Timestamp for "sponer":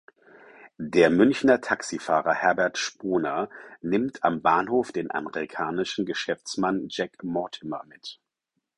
2.79-3.51